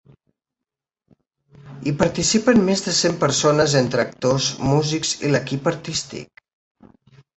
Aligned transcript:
Hi 1.89 1.91
participen 1.99 2.63
més 2.69 2.83
de 2.87 2.95
cent 3.01 3.19
persones 3.25 3.75
entre 3.83 4.07
actors, 4.07 4.49
músics 4.73 5.13
i 5.29 5.33
l’equip 5.35 5.71
artístic. 5.77 6.45